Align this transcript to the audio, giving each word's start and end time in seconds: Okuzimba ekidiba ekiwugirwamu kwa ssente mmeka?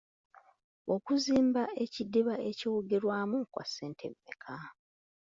Okuzimba 0.95 1.63
ekidiba 1.83 2.35
ekiwugirwamu 2.49 3.37
kwa 3.51 3.63
ssente 3.67 4.05
mmeka? 4.11 4.55